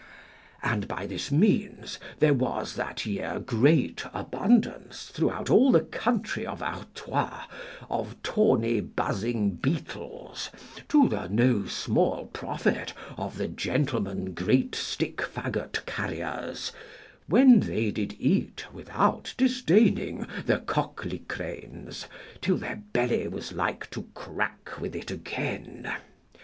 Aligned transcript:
And 0.63 0.87
by 0.87 1.05
this 1.05 1.31
means 1.31 1.99
there 2.17 2.33
was 2.33 2.73
that 2.73 3.05
year 3.05 3.39
great 3.39 4.03
abundance, 4.15 5.09
throughout 5.13 5.51
all 5.51 5.71
the 5.71 5.81
country 5.81 6.43
of 6.43 6.63
Artois, 6.63 7.43
of 7.87 8.15
tawny 8.23 8.79
buzzing 8.81 9.51
beetles, 9.51 10.49
to 10.89 11.07
the 11.07 11.27
no 11.27 11.67
small 11.67 12.25
profit 12.33 12.93
of 13.15 13.37
the 13.37 13.47
gentlemen 13.47 14.33
great 14.33 14.73
stick 14.73 15.17
faggot 15.17 15.85
carriers, 15.85 16.71
when 17.27 17.59
they 17.59 17.91
did 17.91 18.15
eat 18.17 18.65
without 18.73 19.35
disdaining 19.37 20.25
the 20.47 20.57
cocklicranes, 20.57 22.07
till 22.41 22.57
their 22.57 22.77
belly 22.91 23.27
was 23.27 23.51
like 23.53 23.87
to 23.91 24.07
crack 24.15 24.81
with 24.81 24.95
it 24.95 25.11
again. 25.11 25.93